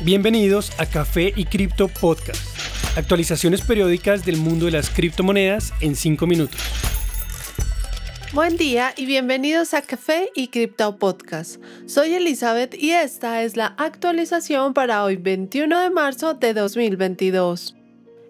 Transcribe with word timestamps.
Bienvenidos 0.00 0.70
a 0.78 0.86
Café 0.86 1.32
y 1.34 1.44
Cripto 1.44 1.88
Podcast. 1.88 2.40
Actualizaciones 2.96 3.62
periódicas 3.62 4.24
del 4.24 4.36
mundo 4.36 4.66
de 4.66 4.70
las 4.70 4.90
criptomonedas 4.90 5.72
en 5.80 5.96
5 5.96 6.24
minutos. 6.24 6.60
Buen 8.32 8.56
día 8.56 8.92
y 8.96 9.06
bienvenidos 9.06 9.74
a 9.74 9.82
Café 9.82 10.30
y 10.36 10.48
Cripto 10.48 10.98
Podcast. 10.98 11.60
Soy 11.86 12.14
Elizabeth 12.14 12.74
y 12.74 12.92
esta 12.92 13.42
es 13.42 13.56
la 13.56 13.74
actualización 13.76 14.72
para 14.72 15.02
hoy 15.02 15.16
21 15.16 15.80
de 15.80 15.90
marzo 15.90 16.34
de 16.34 16.54
2022. 16.54 17.74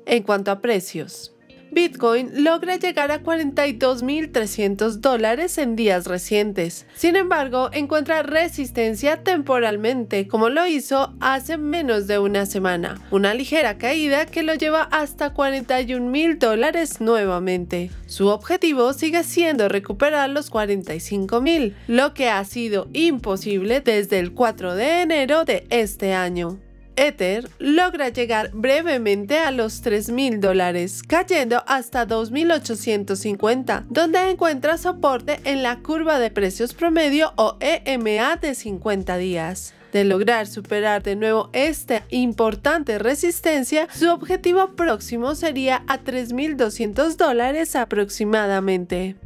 En 0.06 0.22
cuanto 0.22 0.50
a 0.50 0.60
precios, 0.60 1.34
Bitcoin 1.70 2.44
logra 2.44 2.76
llegar 2.76 3.10
a 3.10 3.22
42.300 3.22 4.94
dólares 4.96 5.58
en 5.58 5.76
días 5.76 6.06
recientes. 6.06 6.86
Sin 6.94 7.16
embargo, 7.16 7.70
encuentra 7.72 8.22
resistencia 8.22 9.22
temporalmente, 9.22 10.28
como 10.28 10.48
lo 10.48 10.66
hizo 10.66 11.14
hace 11.20 11.58
menos 11.58 12.06
de 12.06 12.18
una 12.18 12.46
semana. 12.46 13.00
Una 13.10 13.34
ligera 13.34 13.78
caída 13.78 14.26
que 14.26 14.42
lo 14.42 14.54
lleva 14.54 14.82
hasta 14.82 15.34
41.000 15.34 16.38
dólares 16.38 17.00
nuevamente. 17.00 17.90
Su 18.06 18.28
objetivo 18.28 18.92
sigue 18.92 19.24
siendo 19.24 19.68
recuperar 19.68 20.30
los 20.30 20.50
45.000, 20.50 21.74
lo 21.86 22.14
que 22.14 22.28
ha 22.28 22.44
sido 22.44 22.88
imposible 22.92 23.80
desde 23.80 24.18
el 24.18 24.32
4 24.32 24.74
de 24.74 25.02
enero 25.02 25.44
de 25.44 25.66
este 25.70 26.14
año. 26.14 26.58
Ether 26.98 27.48
logra 27.60 28.08
llegar 28.08 28.50
brevemente 28.52 29.38
a 29.38 29.52
los 29.52 29.84
3.000 29.84 30.40
dólares, 30.40 31.04
cayendo 31.06 31.62
hasta 31.68 32.08
2.850, 32.08 33.84
donde 33.88 34.30
encuentra 34.30 34.76
soporte 34.78 35.38
en 35.44 35.62
la 35.62 35.78
curva 35.78 36.18
de 36.18 36.32
precios 36.32 36.74
promedio 36.74 37.32
o 37.36 37.56
EMA 37.60 38.34
de 38.36 38.56
50 38.56 39.16
días. 39.16 39.74
De 39.92 40.04
lograr 40.04 40.48
superar 40.48 41.04
de 41.04 41.14
nuevo 41.14 41.50
esta 41.52 42.02
importante 42.10 42.98
resistencia, 42.98 43.86
su 43.94 44.10
objetivo 44.10 44.74
próximo 44.74 45.36
sería 45.36 45.84
a 45.86 46.00
3.200 46.00 47.16
dólares 47.16 47.76
aproximadamente. 47.76 49.16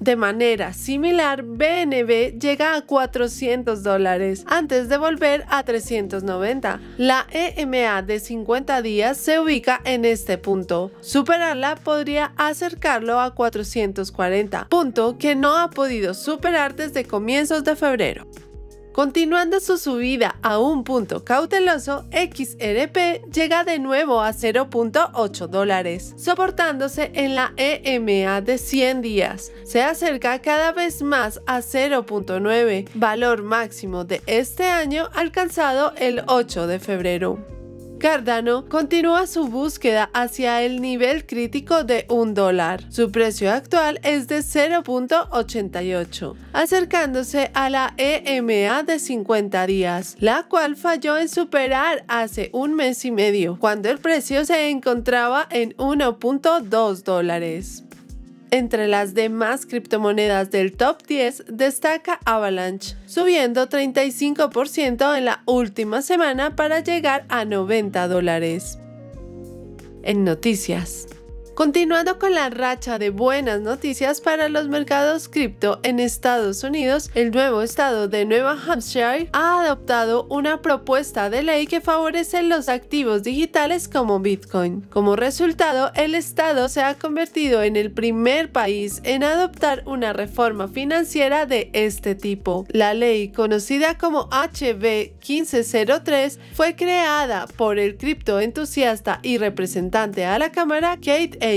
De 0.00 0.16
manera 0.16 0.72
similar, 0.72 1.42
BNB 1.42 2.38
llega 2.40 2.74
a 2.74 2.80
400 2.80 3.82
dólares 3.82 4.44
antes 4.46 4.88
de 4.88 4.96
volver 4.96 5.44
a 5.50 5.62
390. 5.62 6.80
La 6.96 7.26
EMA 7.30 8.00
de 8.00 8.18
50 8.18 8.80
días 8.80 9.18
se 9.18 9.38
ubica 9.38 9.78
en 9.84 10.06
este 10.06 10.38
punto. 10.38 10.90
Superarla 11.02 11.76
podría 11.76 12.32
acercarlo 12.38 13.20
a 13.20 13.34
440, 13.34 14.68
punto 14.70 15.18
que 15.18 15.34
no 15.34 15.58
ha 15.58 15.68
podido 15.68 16.14
superar 16.14 16.74
desde 16.76 17.04
comienzos 17.04 17.62
de 17.64 17.76
febrero. 17.76 18.26
Continuando 19.00 19.60
su 19.60 19.78
subida 19.78 20.36
a 20.42 20.58
un 20.58 20.84
punto 20.84 21.24
cauteloso, 21.24 22.04
XRP 22.12 23.32
llega 23.32 23.64
de 23.64 23.78
nuevo 23.78 24.20
a 24.20 24.34
0.8 24.34 25.46
dólares, 25.46 26.12
soportándose 26.18 27.10
en 27.14 27.34
la 27.34 27.54
EMA 27.56 28.42
de 28.42 28.58
100 28.58 29.00
días. 29.00 29.52
Se 29.64 29.80
acerca 29.82 30.42
cada 30.42 30.72
vez 30.72 31.00
más 31.00 31.40
a 31.46 31.60
0.9, 31.60 32.90
valor 32.92 33.42
máximo 33.42 34.04
de 34.04 34.20
este 34.26 34.66
año 34.66 35.08
alcanzado 35.14 35.94
el 35.96 36.22
8 36.26 36.66
de 36.66 36.78
febrero. 36.78 37.59
Cardano 38.00 38.66
continúa 38.66 39.26
su 39.26 39.48
búsqueda 39.48 40.08
hacia 40.14 40.62
el 40.62 40.80
nivel 40.80 41.26
crítico 41.26 41.84
de 41.84 42.06
un 42.08 42.32
dólar. 42.32 42.82
Su 42.88 43.12
precio 43.12 43.52
actual 43.52 44.00
es 44.02 44.26
de 44.26 44.38
0.88, 44.38 46.34
acercándose 46.54 47.50
a 47.52 47.68
la 47.68 47.92
EMA 47.98 48.84
de 48.84 48.98
50 48.98 49.66
días, 49.66 50.16
la 50.18 50.44
cual 50.44 50.76
falló 50.76 51.18
en 51.18 51.28
superar 51.28 52.02
hace 52.08 52.48
un 52.54 52.74
mes 52.74 53.04
y 53.04 53.10
medio, 53.10 53.58
cuando 53.60 53.90
el 53.90 53.98
precio 53.98 54.46
se 54.46 54.70
encontraba 54.70 55.46
en 55.50 55.76
1.2 55.76 57.02
dólares. 57.02 57.84
Entre 58.52 58.88
las 58.88 59.14
demás 59.14 59.64
criptomonedas 59.64 60.50
del 60.50 60.76
top 60.76 61.06
10 61.06 61.44
destaca 61.48 62.18
Avalanche, 62.24 62.96
subiendo 63.06 63.68
35% 63.68 65.16
en 65.16 65.24
la 65.24 65.42
última 65.46 66.02
semana 66.02 66.56
para 66.56 66.80
llegar 66.80 67.26
a 67.28 67.44
90 67.44 68.08
dólares. 68.08 68.78
En 70.02 70.24
noticias. 70.24 71.06
Continuando 71.60 72.18
con 72.18 72.34
la 72.34 72.48
racha 72.48 72.98
de 72.98 73.10
buenas 73.10 73.60
noticias 73.60 74.22
para 74.22 74.48
los 74.48 74.68
mercados 74.68 75.28
cripto 75.28 75.78
en 75.82 76.00
Estados 76.00 76.64
Unidos, 76.64 77.10
el 77.14 77.32
nuevo 77.32 77.60
estado 77.60 78.08
de 78.08 78.24
Nueva 78.24 78.56
Hampshire 78.66 79.28
ha 79.34 79.60
adoptado 79.60 80.26
una 80.30 80.62
propuesta 80.62 81.28
de 81.28 81.42
ley 81.42 81.66
que 81.66 81.82
favorece 81.82 82.42
los 82.42 82.70
activos 82.70 83.24
digitales 83.24 83.90
como 83.90 84.20
Bitcoin. 84.20 84.80
Como 84.88 85.16
resultado, 85.16 85.92
el 85.96 86.14
estado 86.14 86.70
se 86.70 86.80
ha 86.80 86.94
convertido 86.94 87.62
en 87.62 87.76
el 87.76 87.90
primer 87.90 88.50
país 88.50 89.02
en 89.04 89.22
adoptar 89.22 89.82
una 89.84 90.14
reforma 90.14 90.66
financiera 90.66 91.44
de 91.44 91.68
este 91.74 92.14
tipo. 92.14 92.64
La 92.70 92.94
ley, 92.94 93.32
conocida 93.32 93.98
como 93.98 94.30
HB 94.30 95.12
1503, 95.28 96.38
fue 96.54 96.74
creada 96.74 97.46
por 97.48 97.78
el 97.78 97.98
criptoentusiasta 97.98 99.20
y 99.22 99.36
representante 99.36 100.24
a 100.24 100.38
la 100.38 100.52
Cámara 100.52 100.96
Kate 100.96 101.49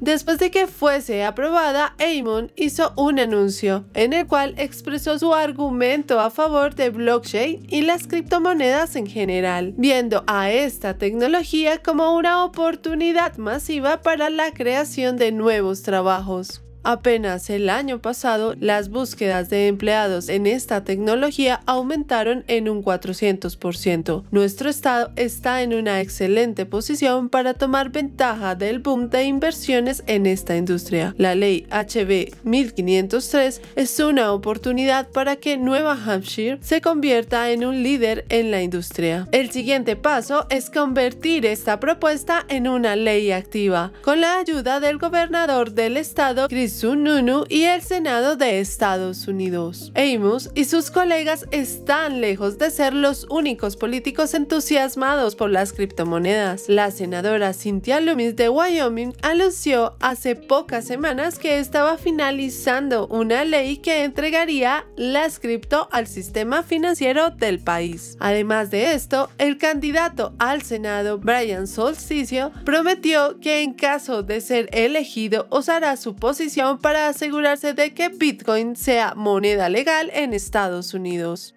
Después 0.00 0.38
de 0.38 0.50
que 0.50 0.66
fuese 0.66 1.24
aprobada, 1.24 1.94
Amon 1.98 2.52
hizo 2.56 2.92
un 2.96 3.18
anuncio 3.18 3.84
en 3.94 4.12
el 4.12 4.26
cual 4.26 4.54
expresó 4.58 5.18
su 5.18 5.34
argumento 5.34 6.20
a 6.20 6.30
favor 6.30 6.74
de 6.74 6.90
blockchain 6.90 7.66
y 7.68 7.82
las 7.82 8.06
criptomonedas 8.06 8.96
en 8.96 9.06
general, 9.06 9.74
viendo 9.76 10.24
a 10.26 10.50
esta 10.50 10.98
tecnología 10.98 11.82
como 11.82 12.14
una 12.14 12.44
oportunidad 12.44 13.36
masiva 13.36 14.02
para 14.02 14.30
la 14.30 14.52
creación 14.52 15.16
de 15.16 15.32
nuevos 15.32 15.82
trabajos. 15.82 16.62
Apenas 16.82 17.50
el 17.50 17.68
año 17.68 18.00
pasado, 18.00 18.54
las 18.58 18.88
búsquedas 18.88 19.50
de 19.50 19.66
empleados 19.66 20.28
en 20.28 20.46
esta 20.46 20.82
tecnología 20.82 21.60
aumentaron 21.66 22.44
en 22.46 22.68
un 22.68 22.82
400%. 22.82 24.24
Nuestro 24.30 24.70
estado 24.70 25.10
está 25.16 25.62
en 25.62 25.74
una 25.74 26.00
excelente 26.00 26.64
posición 26.64 27.28
para 27.28 27.54
tomar 27.54 27.90
ventaja 27.90 28.54
del 28.54 28.78
boom 28.78 29.10
de 29.10 29.24
inversiones 29.24 30.02
en 30.06 30.24
esta 30.24 30.56
industria. 30.56 31.14
La 31.18 31.34
ley 31.34 31.66
HB 31.70 32.44
1503 32.44 33.60
es 33.76 34.00
una 34.00 34.32
oportunidad 34.32 35.08
para 35.08 35.36
que 35.36 35.58
Nueva 35.58 35.92
Hampshire 35.92 36.58
se 36.62 36.80
convierta 36.80 37.50
en 37.50 37.64
un 37.64 37.82
líder 37.82 38.24
en 38.30 38.50
la 38.50 38.62
industria. 38.62 39.28
El 39.32 39.50
siguiente 39.50 39.96
paso 39.96 40.46
es 40.48 40.70
convertir 40.70 41.44
esta 41.44 41.78
propuesta 41.78 42.46
en 42.48 42.68
una 42.68 42.96
ley 42.96 43.32
activa, 43.32 43.92
con 44.02 44.20
la 44.20 44.38
ayuda 44.38 44.80
del 44.80 44.98
gobernador 44.98 45.72
del 45.72 45.98
estado, 45.98 46.48
Chris 46.48 46.69
Nunu 46.70 47.44
y 47.48 47.64
el 47.64 47.82
Senado 47.82 48.36
de 48.36 48.60
Estados 48.60 49.26
Unidos. 49.26 49.92
Amos 49.96 50.50
y 50.54 50.64
sus 50.64 50.90
colegas 50.90 51.46
están 51.50 52.20
lejos 52.20 52.58
de 52.58 52.70
ser 52.70 52.94
los 52.94 53.26
únicos 53.28 53.76
políticos 53.76 54.34
entusiasmados 54.34 55.34
por 55.34 55.50
las 55.50 55.72
criptomonedas. 55.72 56.68
La 56.68 56.90
senadora 56.92 57.52
Cynthia 57.54 58.00
Loomis 58.00 58.36
de 58.36 58.48
Wyoming 58.48 59.14
anunció 59.22 59.96
hace 60.00 60.36
pocas 60.36 60.86
semanas 60.86 61.38
que 61.38 61.58
estaba 61.58 61.98
finalizando 61.98 63.08
una 63.08 63.44
ley 63.44 63.78
que 63.78 64.04
entregaría 64.04 64.86
las 64.96 65.40
cripto 65.40 65.88
al 65.90 66.06
sistema 66.06 66.62
financiero 66.62 67.30
del 67.30 67.58
país. 67.58 68.16
Además 68.20 68.70
de 68.70 68.92
esto, 68.92 69.28
el 69.38 69.58
candidato 69.58 70.34
al 70.38 70.62
Senado, 70.62 71.18
Brian 71.18 71.66
Solsticio, 71.66 72.52
prometió 72.64 73.40
que 73.40 73.62
en 73.62 73.74
caso 73.74 74.22
de 74.22 74.40
ser 74.40 74.68
elegido 74.72 75.48
usará 75.50 75.96
su 75.96 76.14
posición 76.14 76.59
para 76.82 77.08
asegurarse 77.08 77.72
de 77.72 77.94
que 77.94 78.10
Bitcoin 78.10 78.76
sea 78.76 79.14
moneda 79.14 79.70
legal 79.70 80.10
en 80.12 80.34
Estados 80.34 80.92
Unidos. 80.92 81.54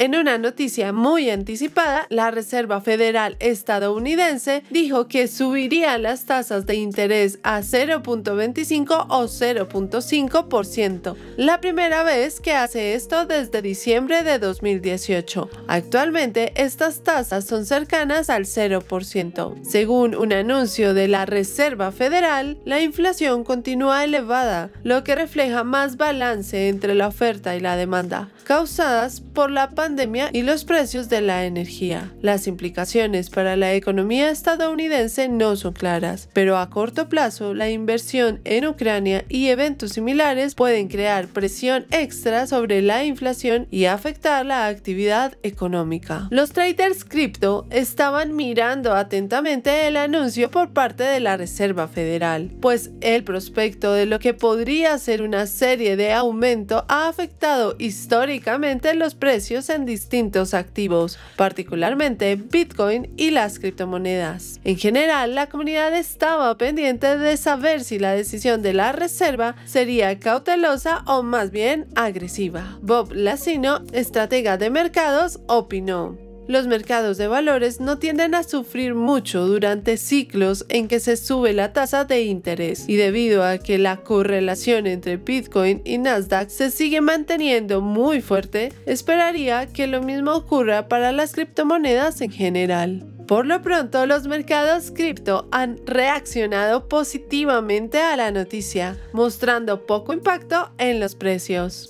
En 0.00 0.16
una 0.16 0.38
noticia 0.38 0.94
muy 0.94 1.28
anticipada, 1.28 2.06
la 2.08 2.30
Reserva 2.30 2.80
Federal 2.80 3.36
estadounidense 3.38 4.62
dijo 4.70 5.08
que 5.08 5.28
subiría 5.28 5.98
las 5.98 6.24
tasas 6.24 6.64
de 6.64 6.76
interés 6.76 7.38
a 7.42 7.60
0.25 7.60 9.06
o 9.10 9.24
0.5%, 9.24 11.16
la 11.36 11.60
primera 11.60 12.02
vez 12.02 12.40
que 12.40 12.54
hace 12.54 12.94
esto 12.94 13.26
desde 13.26 13.60
diciembre 13.60 14.22
de 14.22 14.38
2018. 14.38 15.50
Actualmente, 15.68 16.54
estas 16.56 17.02
tasas 17.02 17.44
son 17.44 17.66
cercanas 17.66 18.30
al 18.30 18.46
0%. 18.46 19.62
Según 19.62 20.14
un 20.14 20.32
anuncio 20.32 20.94
de 20.94 21.08
la 21.08 21.26
Reserva 21.26 21.92
Federal, 21.92 22.56
la 22.64 22.80
inflación 22.80 23.44
continúa 23.44 24.04
elevada, 24.04 24.70
lo 24.82 25.04
que 25.04 25.14
refleja 25.14 25.62
más 25.62 25.98
balance 25.98 26.70
entre 26.70 26.94
la 26.94 27.08
oferta 27.08 27.54
y 27.54 27.60
la 27.60 27.76
demanda, 27.76 28.30
causadas 28.44 29.20
por 29.20 29.50
la 29.50 29.68
pandemia 29.68 29.89
pandemia 29.90 30.30
y 30.32 30.42
los 30.42 30.64
precios 30.64 31.08
de 31.08 31.20
la 31.20 31.46
energía. 31.46 32.12
Las 32.22 32.46
implicaciones 32.46 33.28
para 33.28 33.56
la 33.56 33.74
economía 33.74 34.30
estadounidense 34.30 35.28
no 35.28 35.56
son 35.56 35.72
claras, 35.72 36.28
pero 36.32 36.58
a 36.58 36.70
corto 36.70 37.08
plazo 37.08 37.54
la 37.54 37.70
inversión 37.70 38.40
en 38.44 38.68
Ucrania 38.68 39.24
y 39.28 39.48
eventos 39.48 39.90
similares 39.90 40.54
pueden 40.54 40.86
crear 40.86 41.26
presión 41.26 41.86
extra 41.90 42.46
sobre 42.46 42.82
la 42.82 43.04
inflación 43.04 43.66
y 43.72 43.86
afectar 43.86 44.46
la 44.46 44.68
actividad 44.68 45.36
económica. 45.42 46.28
Los 46.30 46.52
traders 46.52 47.04
cripto 47.04 47.66
estaban 47.70 48.36
mirando 48.36 48.94
atentamente 48.94 49.88
el 49.88 49.96
anuncio 49.96 50.52
por 50.52 50.72
parte 50.72 51.02
de 51.02 51.18
la 51.18 51.36
Reserva 51.36 51.88
Federal, 51.88 52.48
pues 52.60 52.92
el 53.00 53.24
prospecto 53.24 53.92
de 53.92 54.06
lo 54.06 54.20
que 54.20 54.34
podría 54.34 54.96
ser 54.98 55.22
una 55.22 55.46
serie 55.46 55.96
de 55.96 56.12
aumento 56.12 56.84
ha 56.86 57.08
afectado 57.08 57.74
históricamente 57.80 58.94
los 58.94 59.16
precios 59.16 59.68
distintos 59.84 60.54
activos, 60.54 61.18
particularmente 61.36 62.36
Bitcoin 62.36 63.12
y 63.16 63.30
las 63.30 63.58
criptomonedas. 63.58 64.60
En 64.64 64.76
general, 64.76 65.34
la 65.34 65.48
comunidad 65.48 65.94
estaba 65.94 66.56
pendiente 66.56 67.18
de 67.18 67.36
saber 67.36 67.84
si 67.84 67.98
la 67.98 68.12
decisión 68.12 68.62
de 68.62 68.72
la 68.72 68.92
Reserva 68.92 69.56
sería 69.64 70.18
cautelosa 70.18 71.02
o 71.06 71.22
más 71.22 71.50
bien 71.50 71.86
agresiva. 71.94 72.78
Bob 72.82 73.12
Lacino, 73.12 73.82
estratega 73.92 74.56
de 74.56 74.70
mercados, 74.70 75.40
opinó. 75.46 76.29
Los 76.50 76.66
mercados 76.66 77.16
de 77.16 77.28
valores 77.28 77.78
no 77.78 77.98
tienden 77.98 78.34
a 78.34 78.42
sufrir 78.42 78.96
mucho 78.96 79.46
durante 79.46 79.96
ciclos 79.96 80.66
en 80.68 80.88
que 80.88 80.98
se 80.98 81.16
sube 81.16 81.52
la 81.52 81.72
tasa 81.72 82.04
de 82.04 82.22
interés 82.22 82.88
y 82.88 82.96
debido 82.96 83.44
a 83.44 83.58
que 83.58 83.78
la 83.78 83.98
correlación 83.98 84.88
entre 84.88 85.16
Bitcoin 85.16 85.80
y 85.84 85.98
Nasdaq 85.98 86.48
se 86.48 86.72
sigue 86.72 87.00
manteniendo 87.02 87.80
muy 87.80 88.20
fuerte, 88.20 88.72
esperaría 88.84 89.66
que 89.66 89.86
lo 89.86 90.02
mismo 90.02 90.34
ocurra 90.34 90.88
para 90.88 91.12
las 91.12 91.34
criptomonedas 91.34 92.20
en 92.20 92.32
general. 92.32 93.06
Por 93.28 93.46
lo 93.46 93.62
pronto, 93.62 94.04
los 94.06 94.26
mercados 94.26 94.90
cripto 94.90 95.46
han 95.52 95.78
reaccionado 95.86 96.88
positivamente 96.88 98.00
a 98.00 98.16
la 98.16 98.32
noticia, 98.32 98.98
mostrando 99.12 99.86
poco 99.86 100.12
impacto 100.12 100.72
en 100.78 100.98
los 100.98 101.14
precios. 101.14 101.86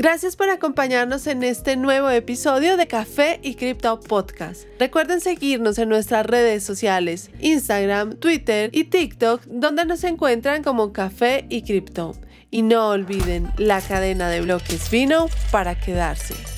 Gracias 0.00 0.36
por 0.36 0.48
acompañarnos 0.48 1.26
en 1.26 1.42
este 1.42 1.76
nuevo 1.76 2.08
episodio 2.08 2.76
de 2.76 2.86
Café 2.86 3.40
y 3.42 3.56
Cripto 3.56 3.98
Podcast. 3.98 4.62
Recuerden 4.78 5.20
seguirnos 5.20 5.76
en 5.76 5.88
nuestras 5.88 6.24
redes 6.24 6.62
sociales, 6.62 7.32
Instagram, 7.40 8.14
Twitter 8.14 8.70
y 8.72 8.84
TikTok, 8.84 9.42
donde 9.46 9.84
nos 9.86 10.04
encuentran 10.04 10.62
como 10.62 10.92
Café 10.92 11.46
y 11.48 11.62
Cripto. 11.62 12.14
Y 12.48 12.62
no 12.62 12.90
olviden, 12.90 13.50
la 13.56 13.80
cadena 13.80 14.30
de 14.30 14.40
bloques 14.40 14.88
vino 14.88 15.26
para 15.50 15.74
quedarse. 15.74 16.57